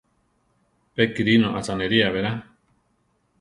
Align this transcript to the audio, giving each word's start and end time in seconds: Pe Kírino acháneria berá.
Pe 0.95 1.03
Kírino 1.15 1.49
acháneria 1.59 2.07
berá. 2.15 2.33